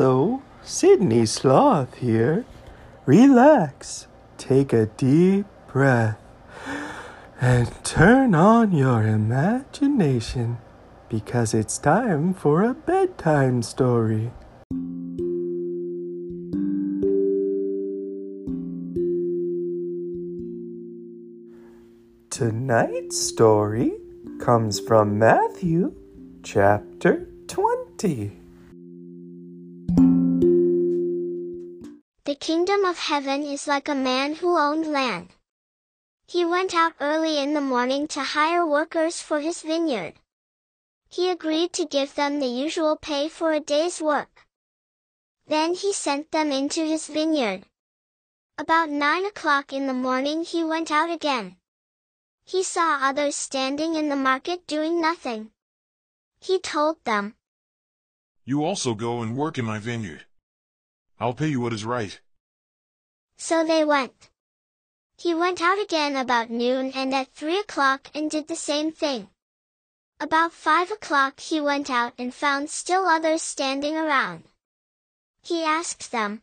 Hello, 0.00 0.42
Sydney 0.62 1.26
Sloth 1.26 1.96
here. 1.96 2.44
Relax, 3.04 4.06
take 4.36 4.72
a 4.72 4.86
deep 4.86 5.44
breath, 5.66 6.20
and 7.40 7.68
turn 7.82 8.32
on 8.32 8.70
your 8.70 9.04
imagination 9.04 10.58
because 11.08 11.52
it's 11.52 11.78
time 11.78 12.32
for 12.32 12.62
a 12.62 12.74
bedtime 12.74 13.60
story. 13.60 14.30
Tonight's 22.30 23.18
story 23.20 23.98
comes 24.38 24.78
from 24.78 25.18
Matthew 25.18 25.92
chapter 26.44 27.26
20. 27.48 28.37
Kingdom 32.38 32.84
of 32.84 32.98
heaven 32.98 33.42
is 33.42 33.66
like 33.66 33.88
a 33.88 33.94
man 33.94 34.36
who 34.36 34.56
owned 34.56 34.86
land. 34.86 35.28
He 36.26 36.44
went 36.44 36.74
out 36.74 36.94
early 37.00 37.38
in 37.38 37.54
the 37.54 37.60
morning 37.60 38.06
to 38.08 38.22
hire 38.22 38.64
workers 38.64 39.20
for 39.20 39.40
his 39.40 39.62
vineyard. 39.62 40.14
He 41.08 41.30
agreed 41.30 41.72
to 41.72 41.84
give 41.84 42.14
them 42.14 42.38
the 42.38 42.46
usual 42.46 42.96
pay 42.96 43.28
for 43.28 43.52
a 43.52 43.60
day's 43.60 44.00
work. 44.00 44.46
Then 45.46 45.74
he 45.74 45.92
sent 45.92 46.30
them 46.30 46.52
into 46.52 46.84
his 46.86 47.06
vineyard. 47.06 47.64
About 48.56 48.88
nine 48.88 49.24
o'clock 49.24 49.72
in 49.72 49.86
the 49.86 49.94
morning 49.94 50.44
he 50.44 50.62
went 50.62 50.90
out 50.90 51.10
again. 51.10 51.56
He 52.44 52.62
saw 52.62 52.98
others 53.02 53.36
standing 53.36 53.94
in 53.94 54.08
the 54.08 54.16
market 54.16 54.66
doing 54.66 55.00
nothing. 55.00 55.50
He 56.40 56.58
told 56.58 57.02
them, 57.04 57.34
You 58.44 58.64
also 58.64 58.94
go 58.94 59.22
and 59.22 59.36
work 59.36 59.58
in 59.58 59.64
my 59.64 59.78
vineyard. 59.78 60.26
I'll 61.18 61.34
pay 61.34 61.48
you 61.48 61.60
what 61.60 61.72
is 61.72 61.84
right. 61.84 62.20
So 63.38 63.64
they 63.64 63.84
went. 63.84 64.30
He 65.16 65.32
went 65.32 65.62
out 65.62 65.80
again 65.80 66.16
about 66.16 66.50
noon 66.50 66.92
and 66.92 67.14
at 67.14 67.32
three 67.32 67.58
o'clock 67.58 68.10
and 68.14 68.30
did 68.30 68.48
the 68.48 68.56
same 68.56 68.92
thing. 68.92 69.30
About 70.20 70.52
five 70.52 70.90
o'clock 70.90 71.38
he 71.38 71.60
went 71.60 71.88
out 71.88 72.12
and 72.18 72.34
found 72.34 72.68
still 72.68 73.06
others 73.06 73.40
standing 73.40 73.96
around. 73.96 74.44
He 75.40 75.62
asked 75.62 76.10
them, 76.10 76.42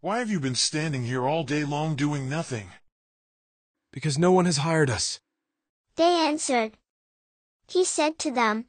Why 0.00 0.20
have 0.20 0.30
you 0.30 0.38
been 0.38 0.54
standing 0.54 1.04
here 1.04 1.26
all 1.26 1.42
day 1.42 1.64
long 1.64 1.96
doing 1.96 2.28
nothing? 2.28 2.70
Because 3.90 4.16
no 4.16 4.30
one 4.30 4.46
has 4.46 4.58
hired 4.58 4.88
us. 4.88 5.20
They 5.96 6.26
answered. 6.28 6.78
He 7.68 7.84
said 7.84 8.18
to 8.20 8.30
them, 8.30 8.66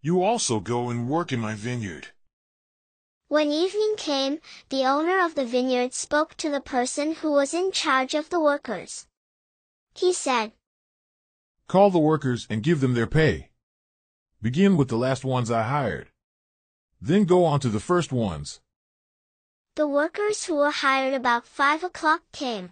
You 0.00 0.22
also 0.22 0.60
go 0.60 0.90
and 0.90 1.08
work 1.08 1.32
in 1.32 1.40
my 1.40 1.54
vineyard. 1.54 2.13
When 3.34 3.50
evening 3.50 3.96
came, 3.96 4.38
the 4.68 4.84
owner 4.84 5.18
of 5.18 5.34
the 5.34 5.44
vineyard 5.44 5.92
spoke 5.92 6.36
to 6.36 6.48
the 6.48 6.60
person 6.60 7.14
who 7.14 7.32
was 7.32 7.52
in 7.52 7.72
charge 7.72 8.14
of 8.14 8.30
the 8.30 8.38
workers. 8.38 9.08
He 9.92 10.12
said, 10.12 10.52
Call 11.66 11.90
the 11.90 11.98
workers 11.98 12.46
and 12.48 12.62
give 12.62 12.80
them 12.80 12.94
their 12.94 13.08
pay. 13.08 13.50
Begin 14.40 14.76
with 14.76 14.86
the 14.86 14.96
last 14.96 15.24
ones 15.24 15.50
I 15.50 15.64
hired. 15.64 16.12
Then 17.00 17.24
go 17.24 17.44
on 17.44 17.58
to 17.58 17.68
the 17.68 17.80
first 17.80 18.12
ones. 18.12 18.60
The 19.74 19.88
workers 19.88 20.44
who 20.44 20.54
were 20.54 20.70
hired 20.70 21.12
about 21.12 21.44
five 21.44 21.82
o'clock 21.82 22.22
came. 22.30 22.70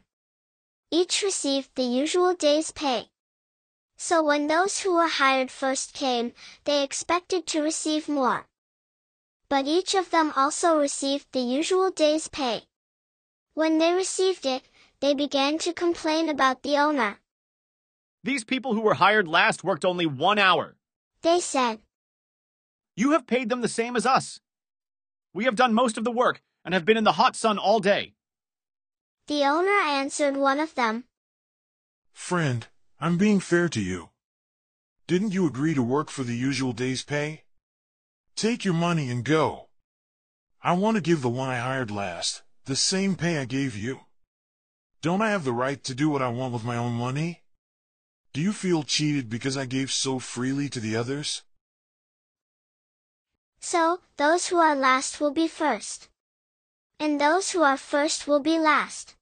Each 0.92 1.24
received 1.24 1.70
the 1.74 1.82
usual 1.82 2.34
day's 2.34 2.70
pay. 2.70 3.08
So 3.96 4.22
when 4.22 4.46
those 4.46 4.78
who 4.78 4.94
were 4.94 5.08
hired 5.08 5.50
first 5.50 5.92
came, 5.92 6.34
they 6.62 6.84
expected 6.84 7.48
to 7.48 7.62
receive 7.62 8.08
more. 8.08 8.46
But 9.52 9.66
each 9.66 9.94
of 9.94 10.08
them 10.08 10.32
also 10.34 10.78
received 10.78 11.26
the 11.32 11.40
usual 11.40 11.90
day's 11.90 12.26
pay. 12.26 12.62
When 13.52 13.76
they 13.76 13.92
received 13.92 14.46
it, 14.46 14.62
they 15.00 15.12
began 15.12 15.58
to 15.58 15.74
complain 15.74 16.30
about 16.30 16.62
the 16.62 16.78
owner. 16.78 17.20
These 18.24 18.44
people 18.44 18.72
who 18.72 18.80
were 18.80 18.94
hired 18.94 19.28
last 19.28 19.62
worked 19.62 19.84
only 19.84 20.06
one 20.06 20.38
hour. 20.38 20.78
They 21.20 21.38
said, 21.38 21.80
You 22.96 23.10
have 23.10 23.26
paid 23.26 23.50
them 23.50 23.60
the 23.60 23.68
same 23.68 23.94
as 23.94 24.06
us. 24.06 24.40
We 25.34 25.44
have 25.44 25.54
done 25.54 25.74
most 25.74 25.98
of 25.98 26.04
the 26.04 26.10
work 26.10 26.40
and 26.64 26.72
have 26.72 26.86
been 26.86 26.96
in 26.96 27.04
the 27.04 27.20
hot 27.20 27.36
sun 27.36 27.58
all 27.58 27.78
day. 27.78 28.14
The 29.26 29.44
owner 29.44 29.78
answered 29.84 30.38
one 30.38 30.60
of 30.60 30.74
them, 30.76 31.04
Friend, 32.10 32.66
I'm 32.98 33.18
being 33.18 33.38
fair 33.38 33.68
to 33.68 33.82
you. 33.82 34.08
Didn't 35.06 35.34
you 35.34 35.46
agree 35.46 35.74
to 35.74 35.82
work 35.82 36.08
for 36.08 36.22
the 36.22 36.36
usual 36.36 36.72
day's 36.72 37.02
pay? 37.02 37.42
Take 38.42 38.64
your 38.64 38.74
money 38.74 39.08
and 39.08 39.24
go. 39.24 39.68
I 40.64 40.72
want 40.72 40.96
to 40.96 41.00
give 41.00 41.22
the 41.22 41.28
one 41.28 41.48
I 41.48 41.58
hired 41.58 41.92
last 41.92 42.42
the 42.64 42.74
same 42.74 43.14
pay 43.14 43.38
I 43.38 43.44
gave 43.44 43.76
you. 43.76 44.00
Don't 45.00 45.22
I 45.22 45.30
have 45.30 45.44
the 45.44 45.52
right 45.52 45.80
to 45.84 45.94
do 45.94 46.08
what 46.08 46.22
I 46.22 46.28
want 46.28 46.52
with 46.52 46.64
my 46.64 46.76
own 46.76 46.94
money? 46.94 47.42
Do 48.32 48.40
you 48.40 48.52
feel 48.52 48.82
cheated 48.82 49.30
because 49.30 49.56
I 49.56 49.64
gave 49.64 49.92
so 49.92 50.18
freely 50.18 50.68
to 50.70 50.80
the 50.80 50.96
others? 50.96 51.42
So, 53.60 54.00
those 54.16 54.48
who 54.48 54.56
are 54.56 54.74
last 54.74 55.20
will 55.20 55.30
be 55.30 55.46
first. 55.46 56.08
And 56.98 57.20
those 57.20 57.52
who 57.52 57.62
are 57.62 57.76
first 57.76 58.26
will 58.26 58.40
be 58.40 58.58
last. 58.58 59.14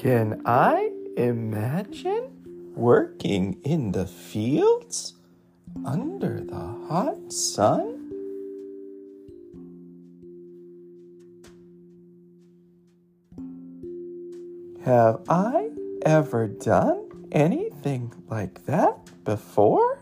Can 0.00 0.40
I 0.46 0.92
imagine 1.18 2.72
working 2.74 3.60
in 3.64 3.92
the 3.92 4.06
fields 4.06 5.12
under 5.84 6.40
the 6.40 6.74
hot 6.88 7.30
sun? 7.30 8.10
Have 14.86 15.20
I 15.28 15.68
ever 16.06 16.48
done 16.48 17.28
anything 17.30 18.10
like 18.30 18.64
that 18.64 18.96
before? 19.24 19.98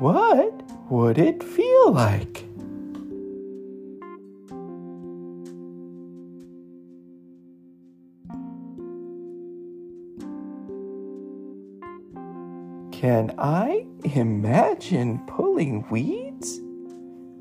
What 0.00 0.60
would 0.90 1.18
it 1.18 1.40
feel 1.40 1.69
like? 1.88 2.44
Can 12.92 13.34
I 13.38 13.86
imagine 14.14 15.20
pulling 15.26 15.88
weeds? 15.88 16.60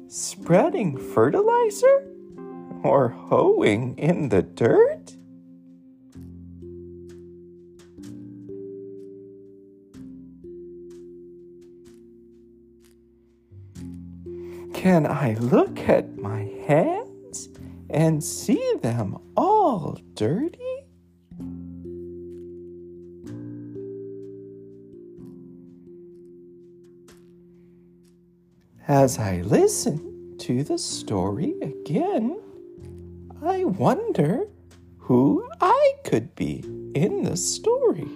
Spreading 0.07 0.97
fertilizer? 0.97 2.07
Or 2.81 3.09
hoeing 3.09 3.97
in 3.97 4.29
the 4.29 4.41
dirt? 4.41 5.18
Can 14.79 15.05
I 15.05 15.33
look 15.33 15.89
at 15.89 16.17
my 16.17 16.49
hands 16.65 17.49
and 17.89 18.23
see 18.23 18.75
them 18.81 19.17
all 19.35 19.99
dirty? 20.13 20.57
As 28.87 29.19
I 29.19 29.41
listen 29.41 30.37
to 30.37 30.63
the 30.63 30.77
story 30.77 31.55
again, 31.61 32.39
I 33.43 33.65
wonder 33.65 34.47
who 34.97 35.45
I 35.59 35.95
could 36.05 36.33
be 36.35 36.63
in 36.95 37.23
the 37.23 37.35
story. 37.35 38.07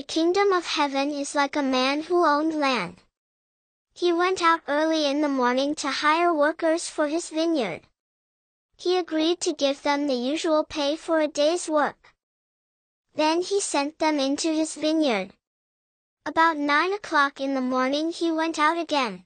The 0.00 0.06
kingdom 0.06 0.50
of 0.54 0.64
heaven 0.64 1.10
is 1.10 1.34
like 1.34 1.56
a 1.56 1.62
man 1.62 2.04
who 2.04 2.24
owned 2.24 2.54
land. 2.54 3.02
He 3.92 4.14
went 4.14 4.40
out 4.40 4.62
early 4.66 5.04
in 5.04 5.20
the 5.20 5.28
morning 5.28 5.74
to 5.74 5.90
hire 5.90 6.32
workers 6.32 6.88
for 6.88 7.06
his 7.08 7.28
vineyard. 7.28 7.82
He 8.78 8.96
agreed 8.96 9.42
to 9.42 9.52
give 9.52 9.82
them 9.82 10.06
the 10.06 10.14
usual 10.14 10.64
pay 10.64 10.96
for 10.96 11.20
a 11.20 11.28
day's 11.28 11.68
work. 11.68 12.14
Then 13.14 13.42
he 13.42 13.60
sent 13.60 13.98
them 13.98 14.18
into 14.18 14.50
his 14.54 14.74
vineyard. 14.74 15.34
About 16.24 16.56
nine 16.56 16.94
o'clock 16.94 17.38
in 17.38 17.54
the 17.54 17.60
morning 17.60 18.10
he 18.10 18.32
went 18.32 18.58
out 18.58 18.78
again. 18.78 19.24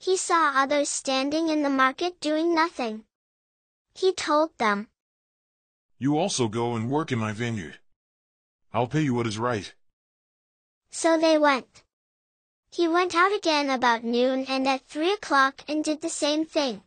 He 0.00 0.16
saw 0.16 0.50
others 0.56 0.88
standing 0.88 1.48
in 1.48 1.62
the 1.62 1.70
market 1.70 2.18
doing 2.18 2.52
nothing. 2.52 3.04
He 3.94 4.12
told 4.12 4.50
them, 4.58 4.88
You 5.96 6.18
also 6.18 6.48
go 6.48 6.74
and 6.74 6.90
work 6.90 7.12
in 7.12 7.20
my 7.20 7.30
vineyard. 7.30 7.78
I'll 8.76 8.86
pay 8.86 9.00
you 9.00 9.14
what 9.14 9.26
is 9.26 9.38
right. 9.38 9.72
So 10.90 11.18
they 11.18 11.38
went. 11.38 11.82
He 12.70 12.86
went 12.86 13.14
out 13.14 13.34
again 13.34 13.70
about 13.70 14.04
noon 14.04 14.44
and 14.50 14.68
at 14.68 14.82
three 14.82 15.14
o'clock 15.14 15.64
and 15.66 15.82
did 15.82 16.02
the 16.02 16.10
same 16.10 16.44
thing. 16.44 16.82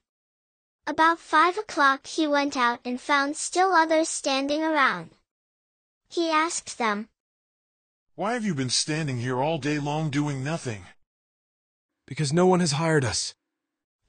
About 0.85 1.17
five 1.17 1.57
o'clock 1.57 2.05
he 2.05 2.27
went 2.27 2.55
out 2.55 2.79
and 2.85 3.01
found 3.01 3.37
still 3.37 3.71
others 3.73 4.07
standing 4.07 4.61
around. 4.61 5.09
He 6.09 6.29
asked 6.29 6.77
them, 6.77 7.09
Why 8.13 8.33
have 8.33 8.45
you 8.45 8.53
been 8.53 8.69
standing 8.69 9.17
here 9.17 9.41
all 9.41 9.57
day 9.57 9.79
long 9.79 10.11
doing 10.11 10.43
nothing? 10.43 10.85
Because 12.05 12.31
no 12.31 12.45
one 12.45 12.59
has 12.59 12.73
hired 12.73 13.03
us. 13.03 13.33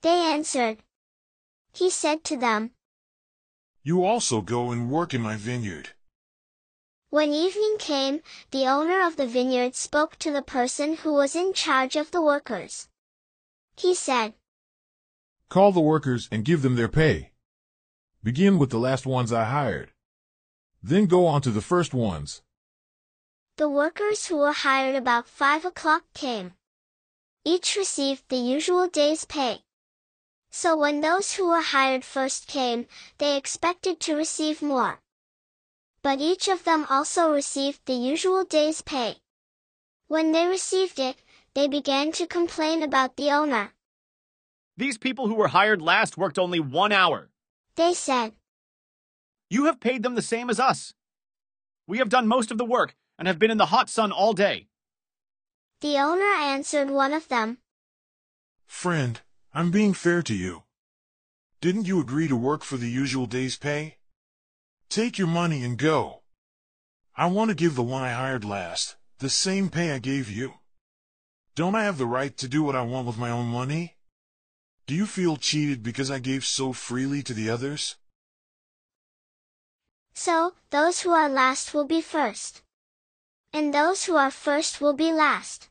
They 0.02 0.18
answered. 0.34 0.82
He 1.72 1.88
said 1.88 2.24
to 2.24 2.36
them, 2.36 2.72
You 3.82 4.04
also 4.04 4.42
go 4.42 4.70
and 4.70 4.90
work 4.90 5.14
in 5.14 5.22
my 5.22 5.36
vineyard. 5.36 5.94
When 7.10 7.32
evening 7.32 7.76
came, 7.80 8.22
the 8.52 8.68
owner 8.68 9.04
of 9.04 9.16
the 9.16 9.26
vineyard 9.26 9.74
spoke 9.74 10.16
to 10.20 10.30
the 10.30 10.42
person 10.42 10.94
who 10.94 11.12
was 11.12 11.34
in 11.34 11.52
charge 11.52 11.96
of 11.96 12.12
the 12.12 12.22
workers. 12.22 12.88
He 13.76 13.96
said, 13.96 14.34
Call 15.48 15.72
the 15.72 15.80
workers 15.80 16.28
and 16.30 16.44
give 16.44 16.62
them 16.62 16.76
their 16.76 16.88
pay. 16.88 17.32
Begin 18.22 18.60
with 18.60 18.70
the 18.70 18.78
last 18.78 19.06
ones 19.06 19.32
I 19.32 19.44
hired. 19.46 19.90
Then 20.84 21.06
go 21.06 21.26
on 21.26 21.42
to 21.42 21.50
the 21.50 21.60
first 21.60 21.92
ones. 21.92 22.42
The 23.56 23.68
workers 23.68 24.26
who 24.26 24.36
were 24.36 24.52
hired 24.52 24.94
about 24.94 25.26
five 25.26 25.64
o'clock 25.64 26.04
came. 26.14 26.54
Each 27.44 27.74
received 27.74 28.28
the 28.28 28.36
usual 28.36 28.86
day's 28.86 29.24
pay. 29.24 29.64
So 30.52 30.76
when 30.76 31.00
those 31.00 31.32
who 31.34 31.48
were 31.48 31.60
hired 31.60 32.04
first 32.04 32.46
came, 32.46 32.86
they 33.18 33.36
expected 33.36 33.98
to 34.00 34.14
receive 34.14 34.62
more. 34.62 35.00
But 36.02 36.20
each 36.20 36.48
of 36.48 36.64
them 36.64 36.86
also 36.88 37.30
received 37.30 37.80
the 37.84 37.94
usual 37.94 38.44
day's 38.44 38.80
pay. 38.80 39.16
When 40.08 40.32
they 40.32 40.46
received 40.46 40.98
it, 40.98 41.16
they 41.54 41.68
began 41.68 42.12
to 42.12 42.26
complain 42.26 42.82
about 42.82 43.16
the 43.16 43.30
owner. 43.30 43.74
These 44.76 44.98
people 44.98 45.28
who 45.28 45.34
were 45.34 45.48
hired 45.48 45.82
last 45.82 46.16
worked 46.16 46.38
only 46.38 46.58
one 46.58 46.90
hour. 46.92 47.28
They 47.76 47.92
said, 47.92 48.32
You 49.50 49.66
have 49.66 49.80
paid 49.80 50.02
them 50.02 50.14
the 50.14 50.22
same 50.22 50.48
as 50.48 50.58
us. 50.58 50.94
We 51.86 51.98
have 51.98 52.08
done 52.08 52.26
most 52.26 52.50
of 52.50 52.56
the 52.56 52.64
work 52.64 52.94
and 53.18 53.28
have 53.28 53.38
been 53.38 53.50
in 53.50 53.58
the 53.58 53.66
hot 53.66 53.90
sun 53.90 54.10
all 54.10 54.32
day. 54.32 54.68
The 55.80 55.98
owner 55.98 56.32
answered 56.38 56.90
one 56.90 57.12
of 57.12 57.28
them, 57.28 57.58
Friend, 58.66 59.20
I'm 59.52 59.70
being 59.70 59.92
fair 59.92 60.22
to 60.22 60.34
you. 60.34 60.62
Didn't 61.60 61.86
you 61.86 62.00
agree 62.00 62.28
to 62.28 62.36
work 62.36 62.64
for 62.64 62.78
the 62.78 62.88
usual 62.88 63.26
day's 63.26 63.56
pay? 63.58 63.96
Take 64.90 65.18
your 65.18 65.28
money 65.28 65.62
and 65.62 65.78
go. 65.78 66.22
I 67.16 67.26
want 67.26 67.50
to 67.50 67.54
give 67.54 67.76
the 67.76 67.82
one 67.82 68.02
I 68.02 68.10
hired 68.10 68.44
last 68.44 68.96
the 69.20 69.30
same 69.30 69.68
pay 69.68 69.92
I 69.92 70.00
gave 70.00 70.28
you. 70.28 70.54
Don't 71.54 71.76
I 71.76 71.84
have 71.84 71.96
the 71.96 72.06
right 72.06 72.36
to 72.38 72.48
do 72.48 72.64
what 72.64 72.74
I 72.74 72.82
want 72.82 73.06
with 73.06 73.16
my 73.16 73.30
own 73.30 73.46
money? 73.46 73.94
Do 74.88 74.96
you 74.96 75.06
feel 75.06 75.36
cheated 75.36 75.84
because 75.84 76.10
I 76.10 76.18
gave 76.18 76.44
so 76.44 76.72
freely 76.72 77.22
to 77.22 77.32
the 77.32 77.48
others? 77.50 77.94
So, 80.12 80.54
those 80.70 81.02
who 81.02 81.10
are 81.10 81.28
last 81.28 81.72
will 81.72 81.86
be 81.86 82.00
first. 82.00 82.62
And 83.52 83.72
those 83.72 84.06
who 84.06 84.16
are 84.16 84.32
first 84.32 84.80
will 84.80 84.94
be 84.94 85.12
last. 85.12 85.68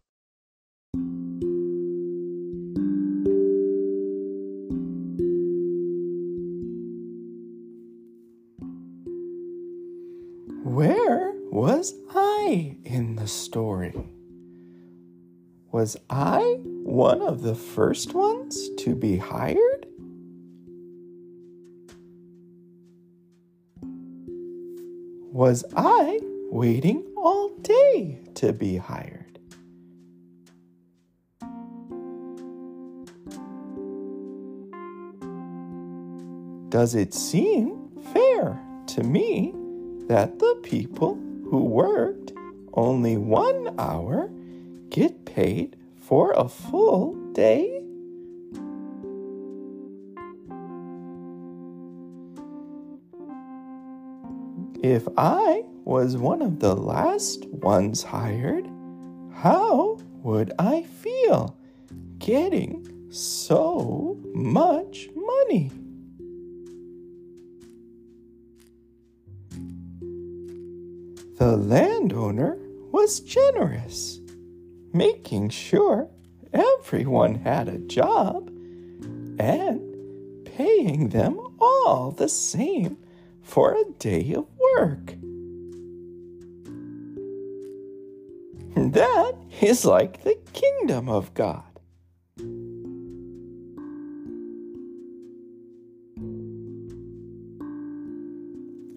I 12.49 12.77
in 12.83 13.15
the 13.15 13.27
story? 13.27 13.93
Was 15.71 15.95
I 16.09 16.57
one 16.83 17.21
of 17.21 17.43
the 17.43 17.53
first 17.53 18.15
ones 18.15 18.69
to 18.79 18.95
be 18.95 19.17
hired? 19.17 19.85
Was 25.31 25.63
I 25.77 26.19
waiting 26.49 27.05
all 27.15 27.49
day 27.57 28.17
to 28.33 28.51
be 28.51 28.77
hired? 28.77 29.37
Does 36.69 36.95
it 36.95 37.13
seem 37.13 37.91
fair 38.11 38.59
to 38.87 39.03
me 39.03 39.53
that 40.07 40.39
the 40.39 40.59
people 40.63 41.19
who 41.49 41.65
worked 41.65 42.18
only 42.79 43.17
one 43.17 43.75
hour 43.77 44.29
get 44.89 45.25
paid 45.25 45.75
for 45.99 46.31
a 46.31 46.47
full 46.47 47.13
day? 47.33 47.83
If 54.81 55.09
I 55.17 55.65
was 55.83 56.15
one 56.15 56.41
of 56.41 56.61
the 56.61 56.73
last 56.73 57.45
ones 57.47 58.01
hired, 58.01 58.65
how 59.33 59.99
would 60.23 60.53
I 60.57 60.83
feel 60.83 61.57
getting 62.19 62.87
so 63.11 64.17
much 64.33 65.09
money? 65.13 65.69
The 71.39 71.57
landowner 71.57 72.57
was 73.09 73.21
generous, 73.21 74.19
making 74.93 75.49
sure 75.49 76.07
everyone 76.53 77.33
had 77.33 77.67
a 77.67 77.79
job 77.79 78.51
and 79.39 79.81
paying 80.45 81.09
them 81.09 81.39
all 81.59 82.11
the 82.11 82.29
same 82.29 82.95
for 83.41 83.73
a 83.73 83.83
day 83.97 84.35
of 84.35 84.45
work. 84.75 85.15
That 88.75 89.33
is 89.59 89.85
like 89.85 90.23
the 90.23 90.37
kingdom 90.53 91.09
of 91.09 91.33
God. 91.33 91.63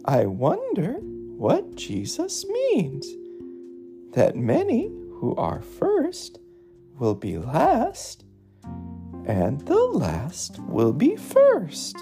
I 0.04 0.26
wonder 0.26 0.98
what 1.38 1.76
Jesus 1.76 2.44
means. 2.46 3.06
That 4.12 4.36
many 4.36 4.90
who 5.14 5.34
are 5.36 5.62
first 5.62 6.38
will 6.98 7.14
be 7.14 7.38
last, 7.38 8.24
and 9.24 9.58
the 9.62 9.74
last 9.74 10.58
will 10.68 10.92
be 10.92 11.16
first. 11.16 11.96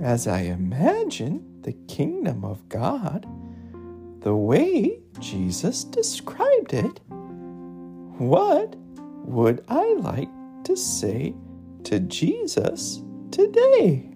As 0.00 0.28
I 0.28 0.42
imagine 0.42 1.62
the 1.62 1.72
kingdom 1.88 2.44
of 2.44 2.68
God, 2.68 3.26
the 4.20 4.36
way 4.36 5.00
Jesus 5.18 5.82
described 5.82 6.72
it, 6.72 7.00
what 8.16 8.76
would 9.24 9.64
I 9.68 9.94
like 9.94 10.30
to 10.64 10.76
say 10.76 11.34
to 11.82 11.98
Jesus 11.98 13.02
today? 13.30 14.10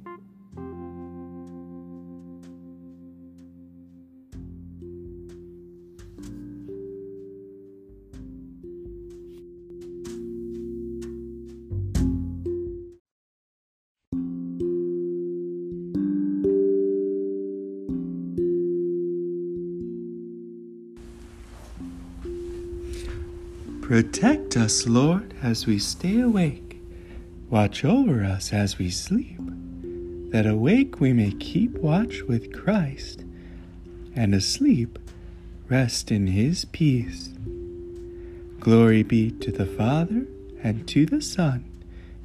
Protect 23.82 24.56
us, 24.56 24.86
Lord, 24.86 25.34
as 25.42 25.66
we 25.66 25.78
stay 25.78 26.18
awake. 26.20 26.63
Watch 27.54 27.84
over 27.84 28.24
us 28.24 28.52
as 28.52 28.78
we 28.78 28.90
sleep, 28.90 29.38
that 30.32 30.44
awake 30.44 30.98
we 30.98 31.12
may 31.12 31.30
keep 31.30 31.78
watch 31.78 32.22
with 32.22 32.52
Christ, 32.52 33.24
and 34.16 34.34
asleep 34.34 34.98
rest 35.68 36.10
in 36.10 36.26
his 36.26 36.64
peace. 36.64 37.28
Glory 38.58 39.04
be 39.04 39.30
to 39.30 39.52
the 39.52 39.66
Father, 39.66 40.26
and 40.64 40.88
to 40.88 41.06
the 41.06 41.22
Son, 41.22 41.64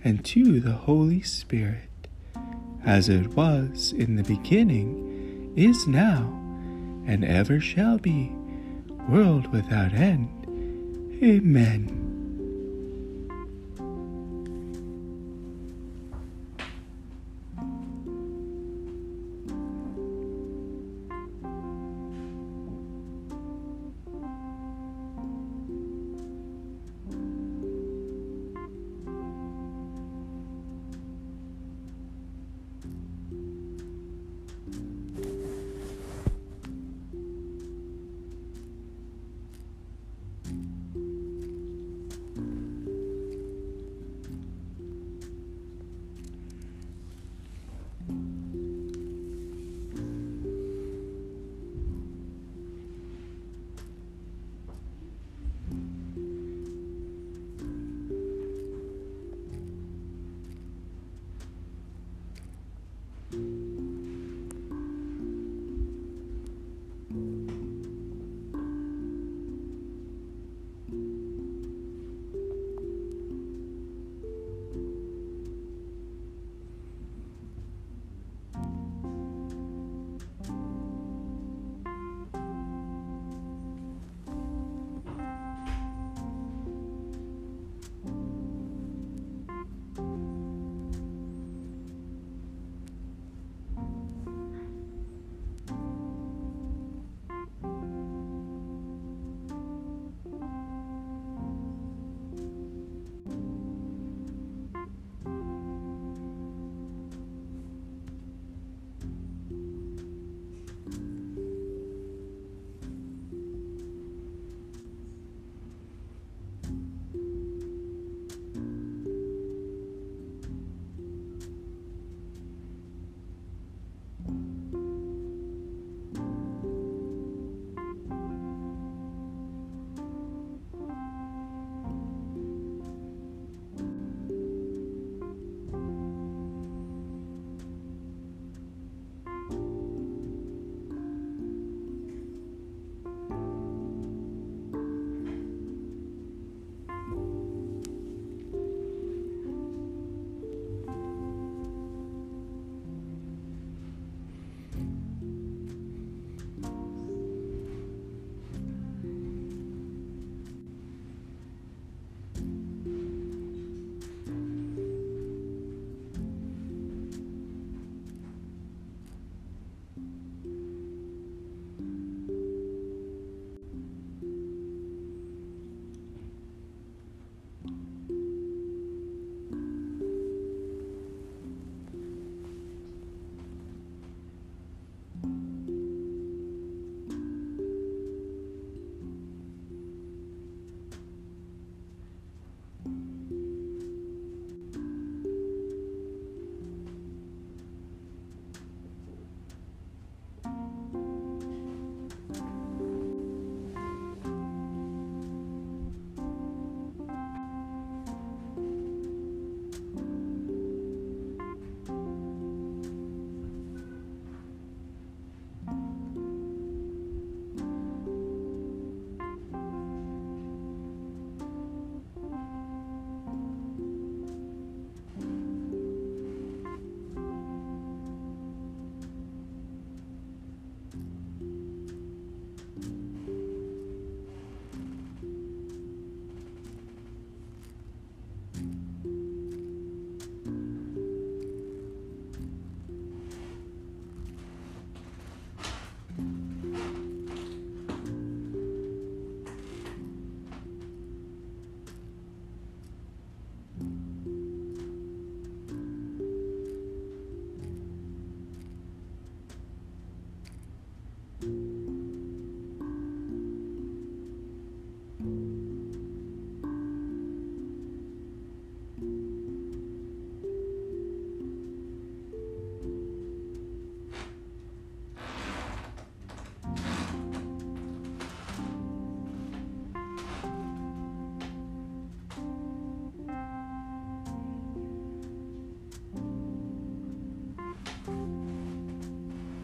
and 0.04 0.26
to 0.26 0.60
the 0.60 0.72
Holy 0.72 1.22
Spirit, 1.22 2.08
as 2.84 3.08
it 3.08 3.28
was 3.36 3.94
in 3.96 4.16
the 4.16 4.24
beginning, 4.24 5.54
is 5.56 5.86
now, 5.86 6.22
and 7.06 7.24
ever 7.24 7.60
shall 7.60 8.00
be, 8.00 8.32
world 9.08 9.46
without 9.54 9.94
end. 9.94 10.28
Amen. 11.24 12.09